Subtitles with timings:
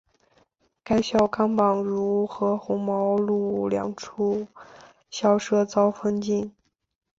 [0.83, 4.47] 该校甘榜汝和红毛路两处
[5.11, 6.51] 校舍遭封禁。